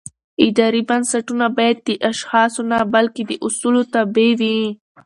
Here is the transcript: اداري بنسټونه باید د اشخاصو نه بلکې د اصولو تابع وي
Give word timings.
اداري 0.47 0.81
بنسټونه 0.89 1.45
باید 1.57 1.77
د 1.87 1.89
اشخاصو 2.11 2.61
نه 2.71 2.79
بلکې 2.93 3.21
د 3.25 3.31
اصولو 3.47 3.81
تابع 3.93 4.29
وي 4.39 4.59